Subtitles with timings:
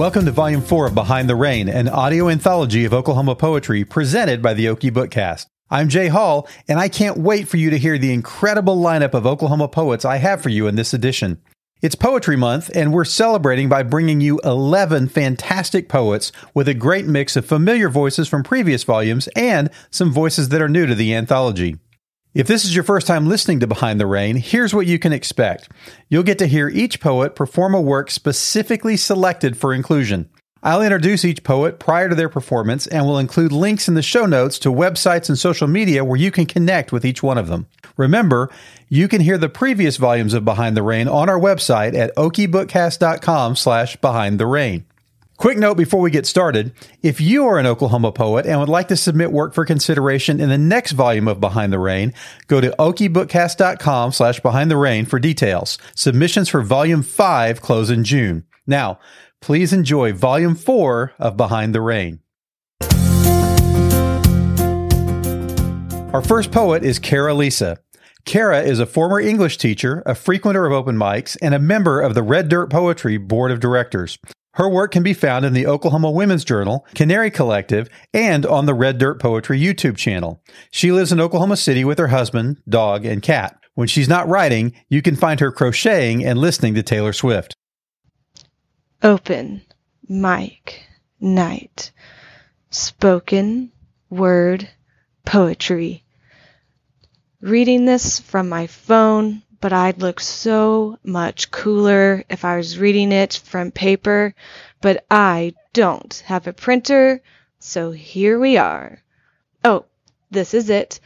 [0.00, 4.40] Welcome to Volume 4 of Behind the Rain, an audio anthology of Oklahoma poetry presented
[4.40, 5.44] by the Okie Bookcast.
[5.68, 9.26] I'm Jay Hall, and I can't wait for you to hear the incredible lineup of
[9.26, 11.38] Oklahoma poets I have for you in this edition.
[11.82, 17.04] It's Poetry Month, and we're celebrating by bringing you 11 fantastic poets with a great
[17.04, 21.14] mix of familiar voices from previous volumes and some voices that are new to the
[21.14, 21.76] anthology.
[22.32, 25.12] If this is your first time listening to Behind the Rain, here's what you can
[25.12, 25.68] expect.
[26.08, 30.30] You'll get to hear each poet perform a work specifically selected for inclusion.
[30.62, 34.26] I'll introduce each poet prior to their performance and will include links in the show
[34.26, 37.66] notes to websites and social media where you can connect with each one of them.
[37.96, 38.48] Remember,
[38.88, 43.56] you can hear the previous volumes of Behind the Rain on our website at okiebookcast.com
[43.56, 44.84] slash behind the rain.
[45.40, 46.74] Quick note before we get started.
[47.02, 50.50] If you are an Oklahoma poet and would like to submit work for consideration in
[50.50, 52.12] the next volume of Behind the Rain,
[52.46, 55.78] go to okiebookcast.com slash behind the rain for details.
[55.96, 58.44] Submissions for volume five close in June.
[58.66, 58.98] Now,
[59.40, 62.20] please enjoy volume four of Behind the Rain.
[66.12, 67.78] Our first poet is Kara Lisa.
[68.26, 72.12] Kara is a former English teacher, a frequenter of open mics, and a member of
[72.12, 74.18] the Red Dirt Poetry Board of Directors.
[74.60, 78.74] Her work can be found in the Oklahoma Women's Journal, Canary Collective, and on the
[78.74, 80.42] Red Dirt Poetry YouTube channel.
[80.70, 83.58] She lives in Oklahoma City with her husband, dog, and cat.
[83.72, 87.54] When she's not writing, you can find her crocheting and listening to Taylor Swift.
[89.02, 89.62] Open,
[90.06, 90.84] mic,
[91.20, 91.90] night.
[92.68, 93.72] Spoken,
[94.10, 94.68] word,
[95.24, 96.04] poetry.
[97.40, 103.12] Reading this from my phone but I'd look so much cooler if I was reading
[103.12, 104.34] it from paper,
[104.80, 107.20] but I don't have a printer,
[107.58, 109.02] so here we are.
[109.62, 109.84] Oh,
[110.30, 111.00] this is it,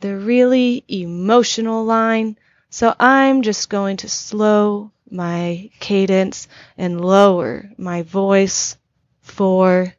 [0.00, 2.38] the really emotional line,
[2.70, 8.76] so I'm just going to slow my cadence and lower my voice
[9.20, 9.94] for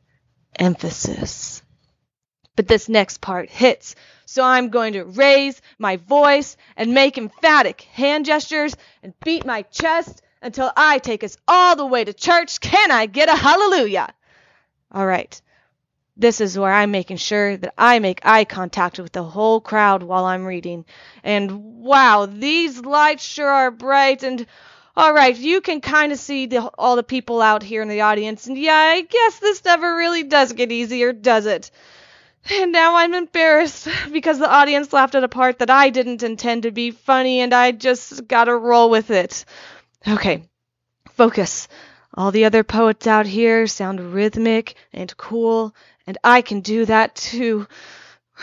[0.56, 1.62] emphasis.
[2.56, 3.96] But this next part hits
[4.30, 9.64] so I'm going to raise my voice and make emphatic hand gestures and beat my
[9.64, 12.60] chest until I take us all the way to church.
[12.60, 14.14] Can I get a hallelujah?
[14.92, 15.42] All right.
[16.16, 20.04] This is where I'm making sure that I make eye contact with the whole crowd
[20.04, 20.86] while I'm reading.
[21.24, 24.46] And wow, these lights sure are bright and
[24.96, 28.02] all right, you can kind of see the, all the people out here in the
[28.02, 28.46] audience.
[28.46, 31.72] And yeah, I guess this never really does get easier, does it?
[32.52, 36.64] And now I'm embarrassed because the audience laughed at a part that I didn't intend
[36.64, 39.46] to be funny and I just gotta roll with it.
[40.08, 40.44] Okay,
[41.12, 41.68] focus.
[42.14, 45.76] All the other poets out here sound rhythmic and cool,
[46.08, 47.68] and I can do that too.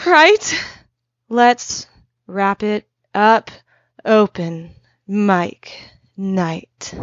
[0.04, 0.64] Right?
[1.30, 1.86] Let's
[2.26, 3.50] wrap it up.
[4.04, 4.74] Open
[5.06, 5.72] mic
[6.18, 6.94] night.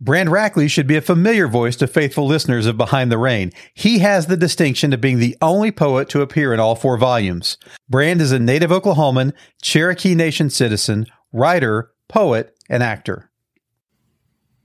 [0.00, 3.50] Brand Rackley should be a familiar voice to faithful listeners of Behind the Rain.
[3.74, 7.58] He has the distinction of being the only poet to appear in all four volumes.
[7.88, 13.32] Brand is a native Oklahoman, Cherokee Nation citizen, writer, poet, and actor.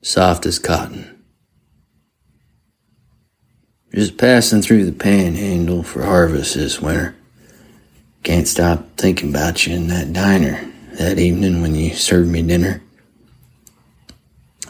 [0.04, 1.24] Soft as cotton.
[3.92, 7.16] Just passing through the panhandle for harvest this winter.
[8.22, 12.83] Can't stop thinking about you in that diner that evening when you served me dinner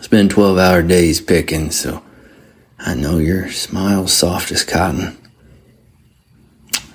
[0.04, 2.04] spend 12 hour days picking, so
[2.78, 5.18] I know your smile's soft as cotton.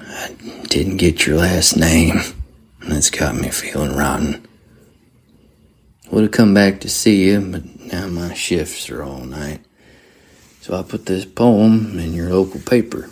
[0.00, 0.36] I
[0.68, 2.20] didn't get your last name,
[2.82, 4.46] and it's got me feeling rotten.
[6.10, 9.60] Would have come back to see you, but now my shifts are all night.
[10.60, 13.08] So I put this poem in your local paper,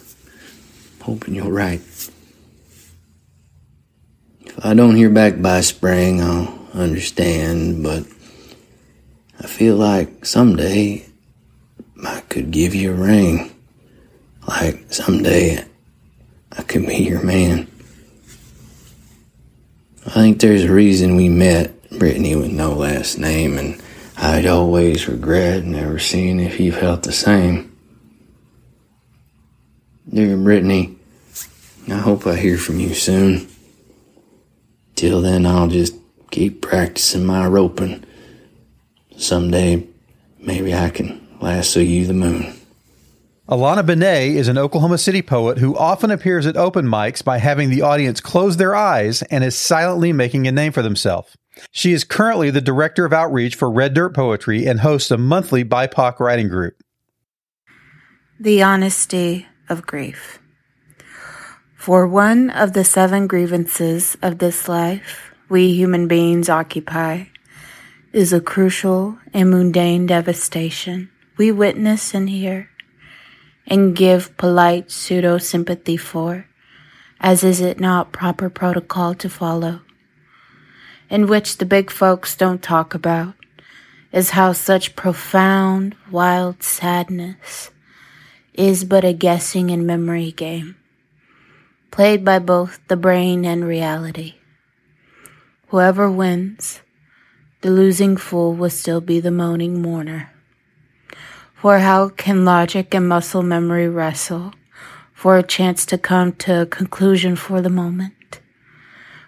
[1.01, 1.81] hoping you'll write.
[4.45, 8.07] If I don't hear back by spring, I'll understand, but
[9.39, 11.07] I feel like someday
[12.05, 13.55] I could give you a ring.
[14.47, 15.65] Like someday
[16.53, 17.69] I could be your man.
[20.07, 23.83] I think there's a reason we met, Brittany with no last name, and
[24.17, 27.77] I'd always regret never seeing if you felt the same.
[30.09, 30.97] Dear Brittany,
[31.89, 33.49] I hope I hear from you soon.
[34.95, 35.95] Till then, I'll just
[36.31, 38.06] keep practicing my roping
[39.17, 39.87] someday
[40.39, 42.53] maybe I can lasso you the moon.
[43.49, 47.71] Alannah Benae is an Oklahoma City poet who often appears at open mics by having
[47.71, 51.37] the audience close their eyes and is silently making a name for themselves.
[51.71, 55.65] She is currently the director of outreach for Red Dirt Poetry and hosts a monthly
[55.65, 56.75] BIPOC writing group.
[58.41, 60.41] The honesty of grief.
[61.77, 67.27] For one of the seven grievances of this life we human beings occupy
[68.17, 72.71] is a crucial and mundane devastation we witness and hear
[73.67, 76.47] and give polite pseudo sympathy for,
[77.21, 79.83] as is it not proper protocol to follow,
[81.11, 83.35] in which the big folks don't talk about,
[84.13, 87.71] is how such profound, wild sadness
[88.55, 90.75] is but a guessing and memory game,
[91.91, 94.37] played by both the brain and reality.
[95.67, 96.81] Whoever wins,
[97.63, 100.31] the losing fool will still be the moaning mourner.
[101.55, 104.53] For how can logic and muscle memory wrestle
[105.13, 108.41] for a chance to come to a conclusion for the moment?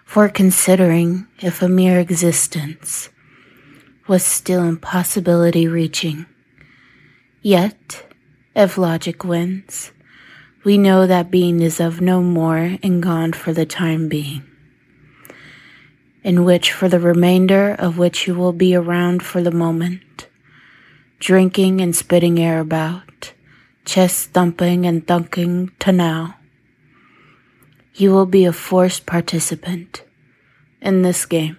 [0.05, 3.09] For considering if a mere existence
[4.07, 6.25] was still impossibility reaching.
[7.41, 8.05] Yet,
[8.55, 9.91] if logic wins,
[10.63, 14.48] we know that being is of no more and gone for the time being
[16.23, 20.27] in which for the remainder of which you will be around for the moment,
[21.19, 23.33] drinking and spitting air about,
[23.85, 26.35] chest thumping and thunking to now.
[27.93, 30.03] You will be a forced participant
[30.81, 31.57] in this game,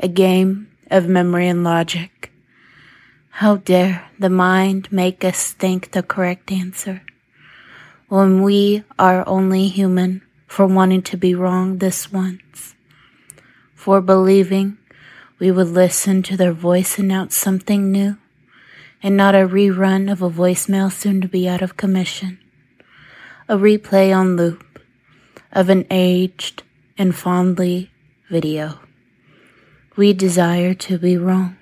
[0.00, 2.32] a game of memory and logic.
[3.30, 7.02] How dare the mind make us think the correct answer
[8.08, 12.74] when we are only human for wanting to be wrong this once?
[13.78, 14.76] For believing
[15.38, 18.16] we would listen to their voice announce something new
[19.04, 22.40] and not a rerun of a voicemail soon to be out of commission,
[23.46, 24.80] a replay on loop
[25.52, 26.64] of an aged
[26.98, 27.88] and fondly
[28.28, 28.80] video.
[29.96, 31.56] We desire to be wrong,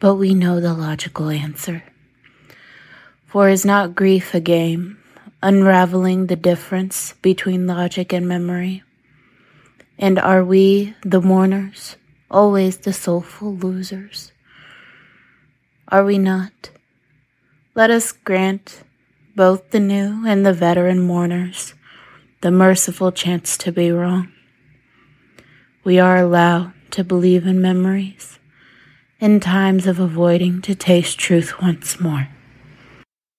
[0.00, 1.84] but we know the logical answer.
[3.26, 4.96] For is not grief a game,
[5.42, 8.83] unraveling the difference between logic and memory?
[9.98, 11.96] And are we, the mourners,
[12.30, 14.32] always the soulful losers?
[15.88, 16.70] Are we not?
[17.74, 18.82] Let us grant
[19.36, 21.74] both the new and the veteran mourners
[22.44, 24.30] the merciful chance to be wrong.
[25.82, 28.38] We are allowed to believe in memories
[29.18, 32.28] in times of avoiding to taste truth once more.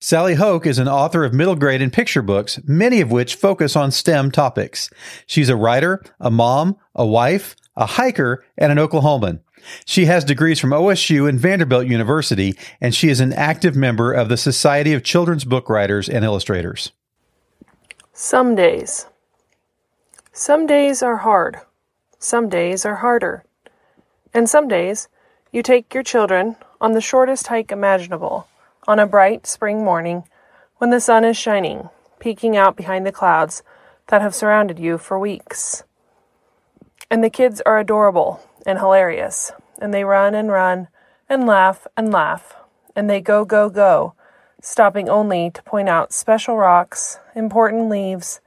[0.05, 3.75] Sally Hoch is an author of middle grade and picture books, many of which focus
[3.75, 4.91] on STEM topics.
[5.25, 9.39] She's a writer, a mom, a wife, a hiker, and an Oklahoman.
[9.83, 14.29] She has degrees from OSU and Vanderbilt University, and she is an active member of
[14.29, 16.91] the Society of Children's Book Writers and Illustrators.
[18.13, 19.07] Some days.
[20.31, 21.61] Some days are hard.
[22.19, 23.43] Some days are harder.
[24.35, 25.07] And some days
[25.51, 28.47] you take your children on the shortest hike imaginable
[28.87, 30.23] on a bright spring morning
[30.77, 31.89] when the sun is shining,
[32.19, 33.63] peeking out behind the clouds
[34.07, 35.83] that have surrounded you for weeks.
[37.09, 40.87] And the kids are adorable and hilarious, and they run and run
[41.29, 42.55] and laugh and laugh,
[42.95, 44.13] and they go, go, go,
[44.61, 48.41] stopping only to point out special rocks, important leaves,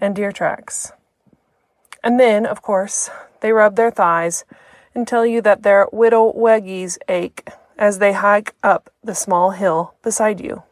[0.00, 0.92] and deer tracks.
[2.02, 3.10] And then, of course,
[3.40, 4.44] they rub their thighs
[4.94, 7.48] and tell you that their whittle weggies ache
[7.78, 10.62] as they hike up the small hill beside you.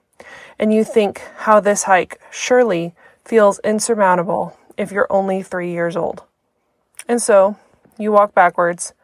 [0.58, 2.94] And you think how this hike surely
[3.24, 6.22] feels insurmountable if you're only three years old.
[7.08, 7.56] And so
[7.98, 8.94] you walk backwards,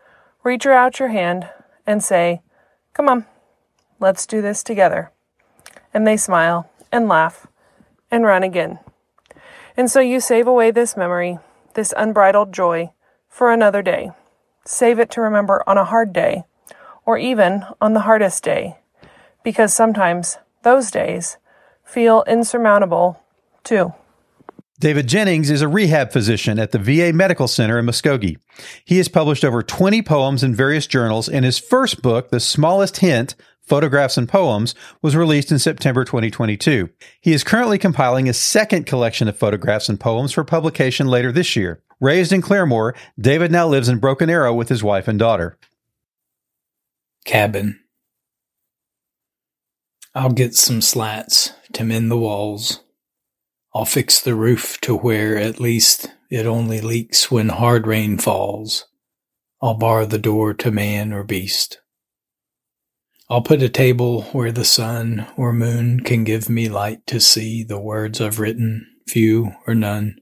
[0.44, 1.48] reach out your hand,
[1.86, 2.42] and say,
[2.94, 3.26] Come on,
[4.00, 5.10] let's do this together.
[5.92, 7.46] And they smile and laugh
[8.10, 8.78] and run again.
[9.76, 11.38] And so you save away this memory,
[11.74, 12.90] this unbridled joy,
[13.28, 14.10] for another day.
[14.64, 16.44] Save it to remember on a hard day
[17.08, 18.76] or even on the hardest day,
[19.42, 21.38] because sometimes those days
[21.82, 23.18] feel insurmountable
[23.64, 23.94] too.
[24.78, 28.36] David Jennings is a rehab physician at the VA Medical Center in Muskogee.
[28.84, 32.98] He has published over 20 poems in various journals, and his first book, The Smallest
[32.98, 36.90] Hint Photographs and Poems, was released in September 2022.
[37.22, 41.56] He is currently compiling a second collection of photographs and poems for publication later this
[41.56, 41.82] year.
[42.00, 45.58] Raised in Claremore, David now lives in Broken Arrow with his wife and daughter
[47.28, 47.78] cabin.
[50.14, 52.82] I'll get some slats to mend the walls.
[53.74, 58.86] I'll fix the roof to where at least it only leaks when hard rain falls.
[59.60, 61.82] I'll bar the door to man or beast.
[63.28, 67.62] I'll put a table where the sun or moon can give me light to see
[67.62, 70.16] the words I've written, few or none,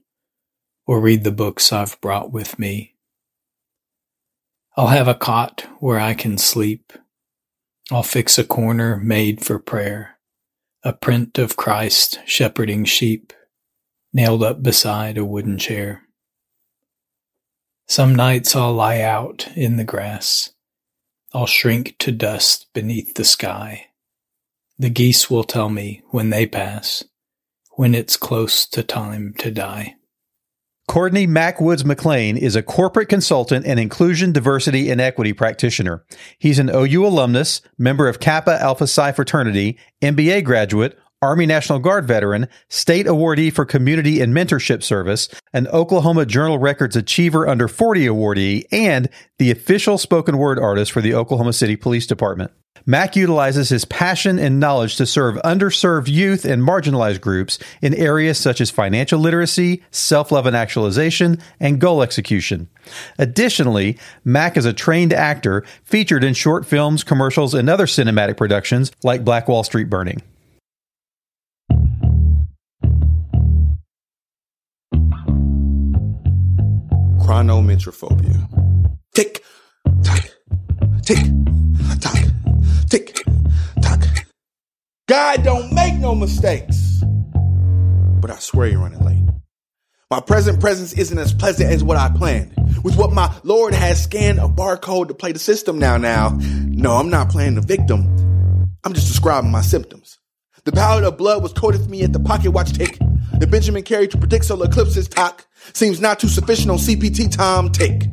[0.85, 2.96] or read the books I've brought with me.
[4.79, 6.93] I'll have a cot where I can sleep.
[7.89, 10.19] I'll fix a corner made for prayer,
[10.83, 13.33] a print of Christ shepherding sheep,
[14.13, 16.03] nailed up beside a wooden chair.
[17.87, 20.51] Some nights I'll lie out in the grass.
[21.33, 23.87] I'll shrink to dust beneath the sky,
[24.77, 27.03] The geese will tell me when they pass,
[27.71, 29.96] when it's close to time to die.
[30.87, 36.05] Courtney Mac Woods McLean is a corporate consultant and inclusion, diversity, and equity practitioner.
[36.39, 42.05] He's an OU alumnus, member of Kappa Alpha Psi fraternity, MBA graduate, Army National Guard
[42.05, 48.05] veteran, state awardee for community and mentorship service, an Oklahoma Journal Records Achiever Under 40
[48.05, 49.09] awardee, and
[49.39, 52.51] the official spoken word artist for the Oklahoma City Police Department.
[52.85, 58.37] Mac utilizes his passion and knowledge to serve underserved youth and marginalized groups in areas
[58.37, 62.69] such as financial literacy, self love and actualization, and goal execution.
[63.17, 68.91] Additionally, Mac is a trained actor featured in short films, commercials, and other cinematic productions
[69.03, 70.21] like Black Wall Street Burning.
[77.27, 78.47] Chronometrophobia.
[79.13, 79.43] Tick,
[80.01, 80.29] tock,
[81.03, 81.17] tick,
[81.99, 82.17] tock,
[82.89, 83.21] tick,
[83.81, 84.01] tock.
[85.09, 87.03] God don't make no mistakes.
[88.21, 89.25] But I swear you're running late.
[90.09, 92.53] My present presence isn't as pleasant as what I planned.
[92.81, 95.97] With what my Lord has scanned a barcode to play the system now.
[95.97, 98.05] Now, no, I'm not playing the victim.
[98.85, 100.17] I'm just describing my symptoms.
[100.63, 102.97] The palette of blood was coated for me at the pocket watch tick.
[103.37, 107.69] The Benjamin carried to predict solar eclipses talk seems not too sufficient on CPT time
[107.69, 108.03] take.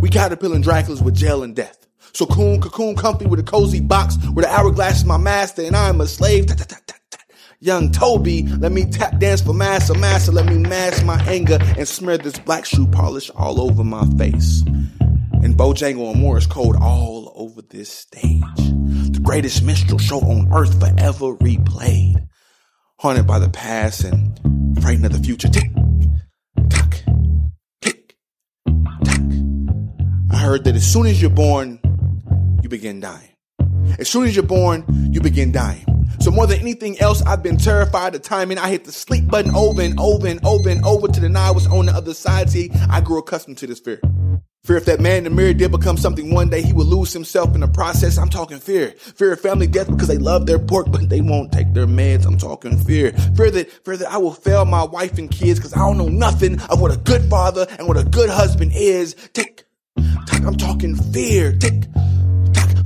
[0.00, 1.86] We caterpillar Draculas with jail and death.
[2.12, 5.76] So coon, cocoon, comfy with a cozy box where the hourglass is my master and
[5.76, 6.46] I'm a slave.
[6.46, 6.76] Ta, ta, ta.
[7.62, 10.32] Young Toby, let me tap dance for master, master.
[10.32, 14.62] let me mask my anger and smear this black shoe polish all over my face.
[15.42, 18.40] And Bojangle and Morse code all over this stage.
[18.56, 22.26] The greatest minstrel show on earth forever replayed.
[22.98, 24.40] Haunted by the past and
[24.80, 25.50] frightened of the future.
[30.40, 31.78] Heard that as soon as you're born,
[32.62, 33.28] you begin dying.
[33.98, 35.84] As soon as you're born, you begin dying.
[36.20, 38.58] So more than anything else, I've been terrified of timing.
[38.58, 41.66] I hit the sleep button over and over and over and over to deny what's
[41.66, 42.50] on the other side.
[42.50, 44.00] See, I grew accustomed to this fear.
[44.64, 47.14] Fear if that man in the mirror did become something one day, he would lose
[47.14, 48.18] himself in the process.
[48.18, 48.90] I'm talking fear.
[48.90, 52.26] Fear of family death because they love their pork, but they won't take their meds.
[52.26, 53.12] I'm talking fear.
[53.36, 56.08] Fear that, fear that I will fail my wife and kids because I don't know
[56.08, 59.14] nothing of what a good father and what a good husband is.
[59.32, 59.64] Tock,
[60.32, 61.52] I'm talking fear.
[61.56, 61.84] Tick.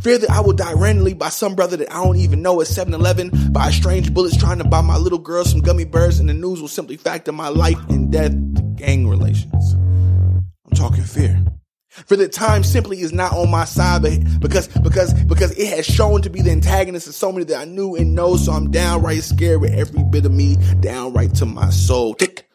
[0.03, 2.67] Fear that I will die randomly by some brother that I don't even know at
[2.67, 6.35] 7-Eleven by strange bullets trying to buy my little girl some gummy bears and the
[6.35, 9.73] news will simply factor my life and death to gang relations.
[9.73, 11.43] I'm talking fear.
[11.89, 15.87] For the time simply is not on my side, but because because because it has
[15.87, 18.37] shown to be the antagonist of so many that I knew and know.
[18.37, 22.15] So I'm downright scared with every bit of me, downright to my soul.
[22.15, 22.49] Tick,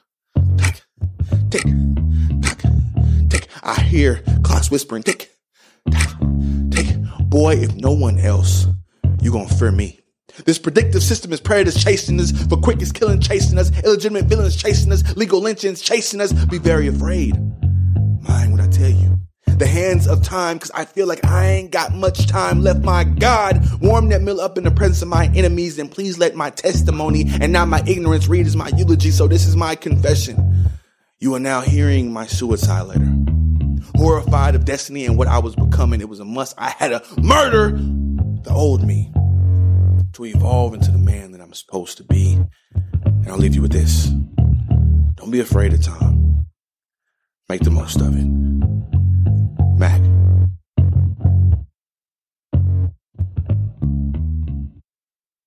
[0.58, 0.82] tick,
[1.50, 1.64] tick.
[3.70, 5.04] I hear clocks whispering.
[5.04, 5.32] Tick,
[6.72, 6.88] tick.
[7.20, 8.66] Boy, if no one else,
[9.22, 10.00] you gonna fear me.
[10.44, 14.56] This predictive system is predators chasing us, for quick quickest killing chasing us, illegitimate villains
[14.56, 16.34] chasing us, legal lynchings chasing us.
[16.34, 17.36] Be very afraid.
[18.28, 19.20] Mind what I tell you
[19.60, 22.84] the hands of time because I feel like I ain't got much time left.
[22.84, 26.34] My God, warm that meal up in the presence of my enemies and please let
[26.34, 29.12] my testimony and not my ignorance read as my eulogy.
[29.12, 30.70] So this is my confession.
[31.20, 33.39] You are now hearing my suicide letter.
[34.00, 36.56] Horrified of destiny and what I was becoming, it was a must.
[36.58, 39.12] I had to murder the old me
[40.14, 42.40] to evolve into the man that I'm supposed to be.
[43.04, 44.06] And I'll leave you with this.
[45.16, 46.46] Don't be afraid of time.
[47.50, 48.26] Make the most of it.
[49.78, 50.02] Mac.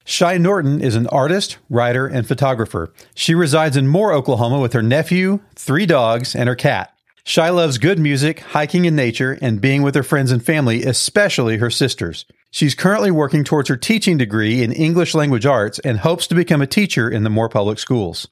[0.04, 2.92] Shy Norton is an artist, writer, and photographer.
[3.14, 6.91] She resides in Moore, Oklahoma with her nephew, three dogs, and her cat.
[7.24, 11.58] Shy loves good music, hiking in nature, and being with her friends and family, especially
[11.58, 12.24] her sisters.
[12.50, 16.60] She's currently working towards her teaching degree in English language arts and hopes to become
[16.60, 18.28] a teacher in the Moore Public Schools.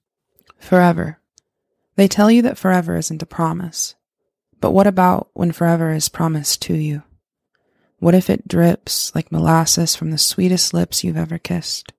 [0.59, 1.19] Forever.
[1.97, 3.95] They tell you that forever isn't a promise.
[4.61, 7.03] But what about when forever is promised to you?
[7.99, 11.93] What if it drips like molasses from the sweetest lips you've ever kissed?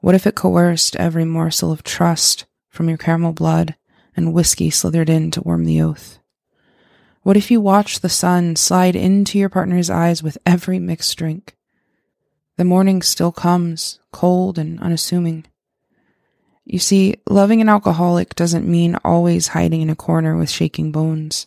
[0.00, 3.74] What if it coerced every morsel of trust from your caramel blood
[4.16, 6.18] and whiskey slithered in to warm the oath?
[7.22, 11.56] What if you watched the sun slide into your partner's eyes with every mixed drink?
[12.56, 15.44] The morning still comes, cold and unassuming.
[16.64, 21.46] You see, loving an alcoholic doesn't mean always hiding in a corner with shaking bones.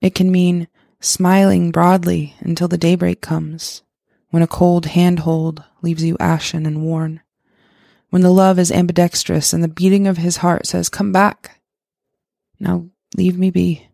[0.00, 0.68] It can mean
[1.00, 3.82] smiling broadly until the daybreak comes,
[4.30, 7.20] when a cold handhold leaves you ashen and worn,
[8.10, 11.61] when the love is ambidextrous and the beating of his heart says, Come back.
[12.62, 13.88] Now leave me be.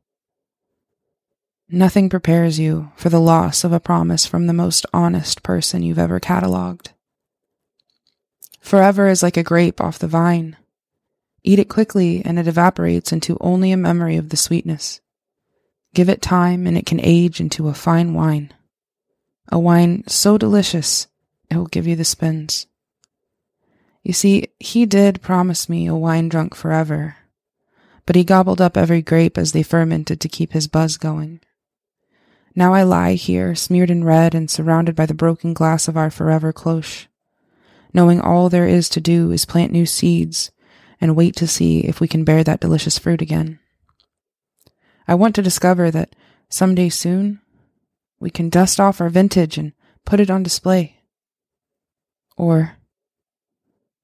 [1.70, 5.98] Nothing prepares you for the loss of a promise from the most honest person you've
[5.98, 6.90] ever catalogued.
[8.60, 10.54] Forever is like a grape off the vine.
[11.42, 15.00] Eat it quickly and it evaporates into only a memory of the sweetness.
[15.94, 18.52] Give it time and it can age into a fine wine.
[19.50, 21.06] A wine so delicious
[21.50, 22.66] it will give you the spins.
[24.02, 27.16] You see, he did promise me a wine drunk forever,
[28.08, 31.40] but he gobbled up every grape as they fermented to keep his buzz going.
[32.54, 36.08] Now I lie here, smeared in red and surrounded by the broken glass of our
[36.08, 37.06] forever cloche,
[37.92, 40.50] knowing all there is to do is plant new seeds
[41.02, 43.58] and wait to see if we can bear that delicious fruit again.
[45.06, 46.16] I want to discover that
[46.48, 47.42] someday soon
[48.18, 49.74] we can dust off our vintage and
[50.06, 50.96] put it on display.
[52.38, 52.78] Or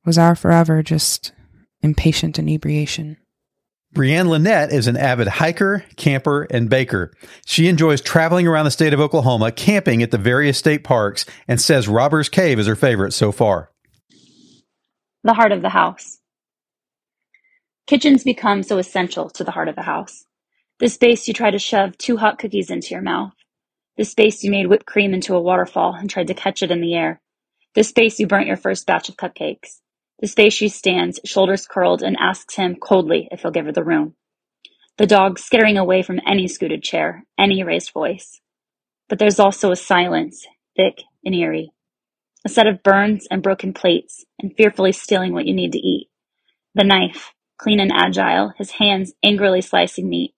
[0.05, 1.33] was our forever just
[1.81, 3.17] impatient inebriation?
[3.95, 7.13] Breanne Lynnett is an avid hiker, camper, and baker.
[7.47, 11.61] She enjoys traveling around the state of Oklahoma, camping at the various state parks, and
[11.61, 13.71] says Robbers Cave is her favorite so far.
[15.23, 16.19] The heart of the house.
[17.87, 20.25] Kitchens become so essential to the heart of the house.
[20.81, 23.33] The space you try to shove two hot cookies into your mouth.
[23.97, 26.81] The space you made whipped cream into a waterfall and tried to catch it in
[26.81, 27.21] the air.
[27.75, 29.81] The space you burnt your first batch of cupcakes.
[30.21, 33.85] The space she stands, shoulders curled, and asks him coldly if he'll give her the
[33.85, 34.15] room.
[34.99, 38.41] The dog skittering away from any scooted chair, any raised voice.
[39.09, 41.73] But there's also a silence, thick and eerie.
[42.47, 46.09] A set of burns and broken plates, and fearfully stealing what you need to eat.
[46.75, 50.35] The knife, clean and agile, his hands angrily slicing meat.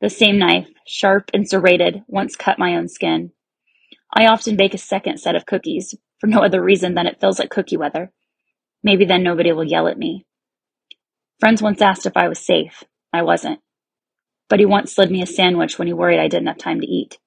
[0.00, 3.32] The same knife, sharp and serrated, once cut my own skin.
[4.14, 7.38] I often bake a second set of cookies, for no other reason than it feels
[7.38, 8.12] like cookie weather.
[8.82, 10.26] Maybe then nobody will yell at me.
[11.40, 12.84] Friends once asked if I was safe.
[13.12, 13.60] I wasn't.
[14.48, 16.86] But he once slid me a sandwich when he worried I didn't have time to
[16.86, 17.18] eat.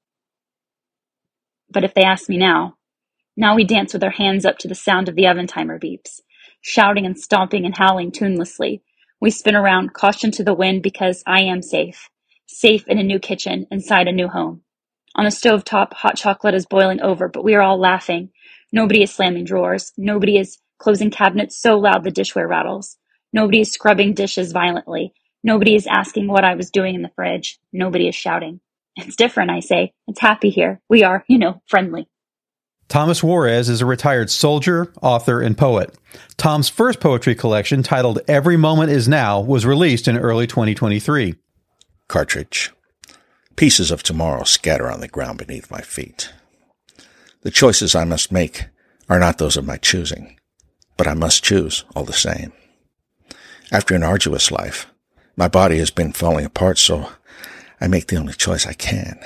[1.69, 2.75] But if they ask me now,
[3.37, 6.21] now we dance with our hands up to the sound of the oven timer beeps,
[6.61, 8.81] shouting and stomping and howling tunelessly.
[9.19, 12.09] We spin around, caution to the wind because I am safe.
[12.47, 14.61] Safe in a new kitchen, inside a new home.
[15.15, 18.29] On the stove top, hot chocolate is boiling over, but we are all laughing.
[18.71, 19.91] Nobody is slamming drawers.
[19.97, 22.97] Nobody is closing cabinets so loud the dishware rattles.
[23.33, 25.13] Nobody is scrubbing dishes violently.
[25.43, 27.59] Nobody is asking what I was doing in the fridge.
[27.71, 28.61] Nobody is shouting.
[28.95, 29.93] It's different, I say.
[30.07, 30.81] It's happy here.
[30.89, 32.07] We are, you know, friendly.
[32.87, 35.93] Thomas Juarez is a retired soldier, author, and poet.
[36.37, 41.35] Tom's first poetry collection, titled Every Moment Is Now, was released in early 2023.
[42.07, 42.71] Cartridge.
[43.55, 46.31] Pieces of tomorrow scatter on the ground beneath my feet.
[47.41, 48.65] The choices I must make
[49.09, 50.37] are not those of my choosing
[50.97, 52.53] but I must choose all the same.
[53.71, 54.87] After an arduous life,
[55.35, 57.09] my body has been falling apart, so
[57.81, 59.19] I make the only choice I can.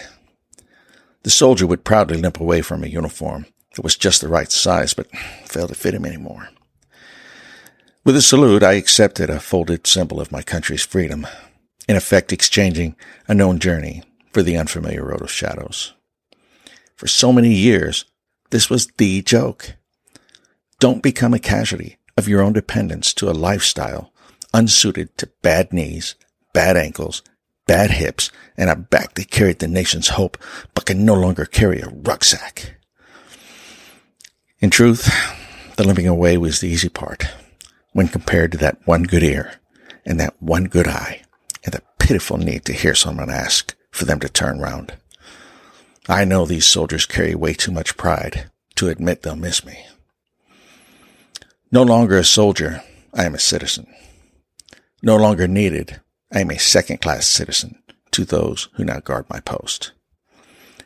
[1.23, 4.93] The soldier would proudly limp away from a uniform that was just the right size,
[4.93, 5.13] but
[5.45, 6.49] failed to fit him anymore.
[8.05, 11.27] With a salute, I accepted a folded symbol of my country's freedom,
[11.87, 12.95] in effect exchanging
[13.27, 15.93] a known journey for the unfamiliar road of shadows.
[16.95, 18.05] For so many years,
[18.49, 19.75] this was the joke.
[20.79, 24.13] Don't become a casualty of your own dependence to a lifestyle
[24.53, 26.15] unsuited to bad knees,
[26.53, 27.21] bad ankles,
[27.67, 30.37] bad hips, and a back that carried the nation's hope
[30.73, 32.77] but can no longer carry a rucksack.
[34.59, 35.13] In truth,
[35.75, 37.27] the limping away was the easy part
[37.91, 39.55] when compared to that one good ear
[40.05, 41.23] and that one good eye
[41.65, 44.93] and the pitiful need to hear someone ask for them to turn round.
[46.07, 49.85] I know these soldiers carry way too much pride to admit they'll miss me.
[51.71, 52.81] No longer a soldier,
[53.13, 53.85] I am a citizen.
[55.03, 56.01] No longer needed,
[56.33, 59.91] I am a second class citizen to those who now guard my post.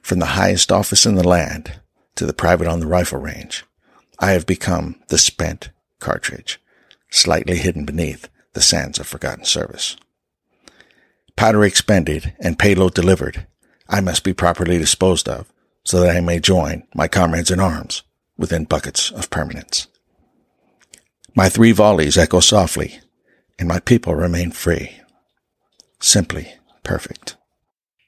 [0.02, 1.80] From the highest office in the land
[2.15, 3.63] to the private on the rifle range,
[4.19, 5.69] I have become the spent
[6.00, 6.60] cartridge,
[7.10, 9.96] slightly hidden beneath the sands of forgotten service.
[11.38, 13.48] Powder expended and payload delivered,
[13.88, 15.50] I must be properly disposed of
[15.86, 18.04] so that I may join my comrades in arms
[18.38, 19.88] within buckets of permanence.
[21.36, 23.00] My three volleys echo softly,
[23.58, 25.00] and my people remain free.
[26.00, 27.38] Simply perfect.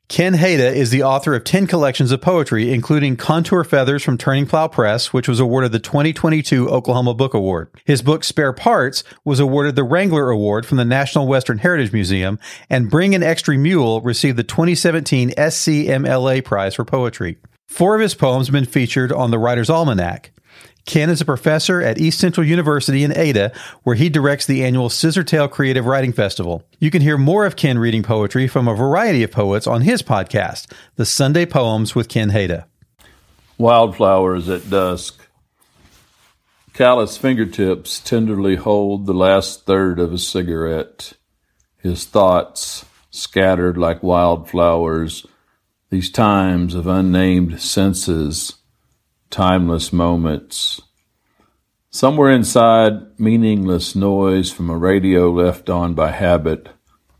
[0.07, 4.45] Ken Hada is the author of 10 collections of poetry, including Contour Feathers from Turning
[4.45, 7.69] Plow Press, which was awarded the 2022 Oklahoma Book Award.
[7.83, 12.37] His book Spare Parts was awarded the Wrangler Award from the National Western Heritage Museum,
[12.69, 17.37] and Bring an Extra Mule received the 2017 SCMLA Prize for Poetry.
[17.67, 20.31] Four of his poems have been featured on the Writer's Almanac.
[20.85, 23.51] Ken is a professor at East Central University in Ada,
[23.83, 26.63] where he directs the annual Scissortail Creative Writing Festival.
[26.79, 30.03] You can hear more of Ken reading poetry from a variety of poets on his
[30.03, 32.65] podcast, The Sunday Poems with Ken Hada.
[33.57, 35.27] Wildflowers at dusk.
[36.73, 41.13] Callous fingertips tenderly hold the last third of a cigarette.
[41.77, 45.25] His thoughts scattered like wildflowers,
[45.89, 48.55] these times of unnamed senses,
[49.35, 50.81] timeless moments.
[51.89, 56.69] Somewhere inside, meaningless noise from a radio left on by habit,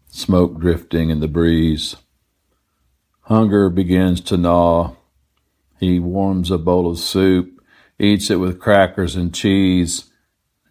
[0.07, 1.97] smoke drifting in the breeze.
[3.23, 4.95] Hunger begins to gnaw.
[5.77, 7.61] He warms a bowl of soup
[7.99, 10.09] eats it with crackers and cheese.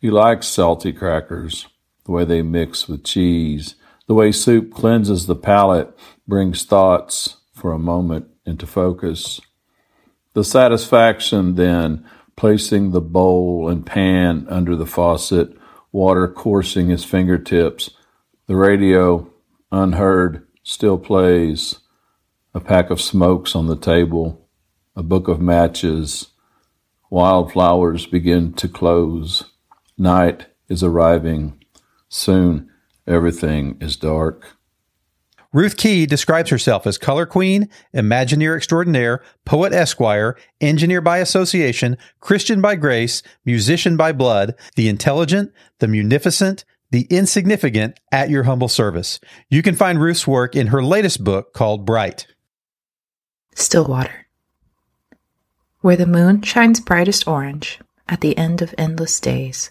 [0.01, 1.67] He likes salty crackers,
[2.07, 3.75] the way they mix with cheese,
[4.07, 5.95] the way soup cleanses the palate,
[6.27, 9.43] brings thoughts for a moment into focus.
[10.35, 12.05] The satisfaction then,
[12.37, 15.57] placing the bowl and pan under the faucet,
[15.91, 17.91] water coursing his fingertips,
[18.47, 19.31] the radio,
[19.73, 21.79] unheard, still plays,
[22.53, 24.47] a pack of smokes on the table,
[24.95, 26.29] a book of matches,
[27.15, 29.45] Wildflowers begin to close.
[29.97, 31.65] Night is arriving.
[32.09, 32.69] Soon
[33.07, 34.54] everything is dark.
[35.55, 42.61] Ruth Key describes herself as color queen, Imagineer extraordinaire, poet esquire, engineer by association, Christian
[42.61, 49.19] by grace, musician by blood, the intelligent, the munificent, the insignificant at your humble service.
[49.49, 52.27] You can find Ruth's work in her latest book called Bright.
[53.55, 54.25] Stillwater
[55.85, 59.71] where the moon shines brightest orange at the end of endless days,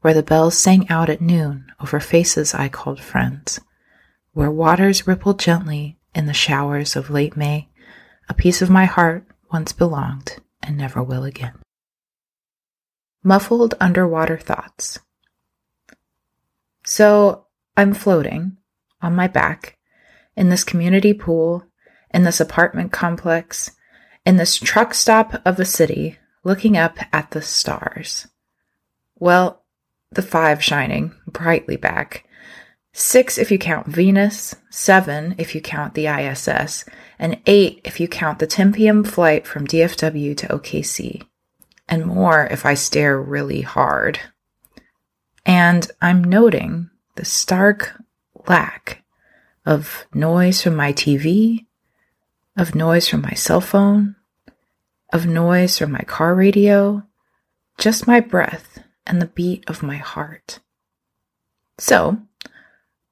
[0.00, 3.60] where the bells sang out at noon over faces I called friends,
[4.32, 7.68] where waters rippled gently in the showers of late May,
[8.28, 11.54] a piece of my heart once belonged and never will again.
[13.22, 14.98] Muffled underwater thoughts.
[16.84, 18.56] So I'm floating
[19.00, 19.78] on my back
[20.36, 21.64] in this community pool,
[22.12, 23.72] in this apartment complex,
[24.24, 28.26] in this truck stop of a city, looking up at the stars.
[29.18, 29.64] Well,
[30.10, 32.26] the five shining brightly back.
[32.94, 36.84] Six if you count Venus, seven if you count the ISS,
[37.18, 39.02] and eight if you count the 10 p.m.
[39.02, 41.22] flight from DFW to OKC,
[41.88, 44.20] and more if I stare really hard.
[45.46, 47.98] And I'm noting the stark
[48.46, 49.02] lack
[49.64, 51.66] of noise from my TV,
[52.56, 54.16] of noise from my cell phone,
[55.12, 57.02] of noise from my car radio,
[57.78, 60.60] just my breath and the beat of my heart.
[61.78, 62.18] So,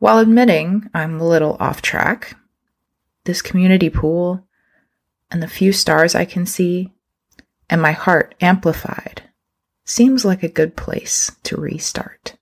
[0.00, 2.36] while admitting I'm a little off track,
[3.24, 4.44] this community pool
[5.30, 6.92] and the few stars I can see
[7.68, 9.22] and my heart amplified
[9.84, 12.36] seems like a good place to restart.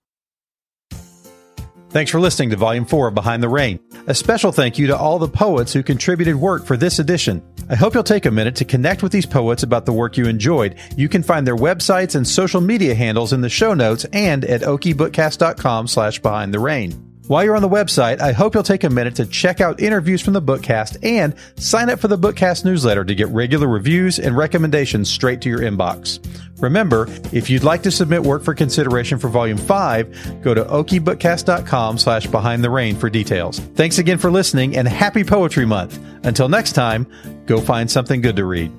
[1.91, 3.79] Thanks for listening to Volume 4 of Behind the Rain.
[4.05, 7.41] A special thank you to all the poets who contributed work for this edition.
[7.67, 10.27] I hope you'll take a minute to connect with these poets about the work you
[10.27, 10.75] enjoyed.
[10.95, 14.61] You can find their websites and social media handles in the show notes and at
[14.61, 17.08] okiebookcast.com slash behind the rain.
[17.29, 20.19] While you're on the website, I hope you'll take a minute to check out interviews
[20.19, 24.35] from the Bookcast and sign up for the Bookcast newsletter to get regular reviews and
[24.35, 26.17] recommendations straight to your inbox.
[26.59, 31.99] Remember, if you'd like to submit work for consideration for Volume 5, go to okiebookcast.com
[31.99, 33.59] slash behind the rain for details.
[33.59, 35.99] Thanks again for listening and happy Poetry Month.
[36.23, 37.05] Until next time,
[37.45, 38.71] go find something good to read.